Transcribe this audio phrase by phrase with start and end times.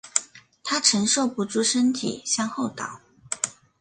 [0.63, 2.99] 她承受不住身体向后倒